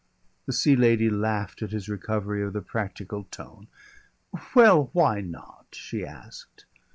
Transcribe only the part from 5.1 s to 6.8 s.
not?" she asked.